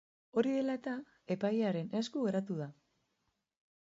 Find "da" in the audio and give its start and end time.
2.63-2.71